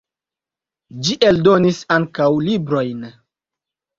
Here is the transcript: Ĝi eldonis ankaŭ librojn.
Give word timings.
Ĝi 1.07 1.17
eldonis 1.27 1.81
ankaŭ 1.97 2.29
librojn. 2.47 3.07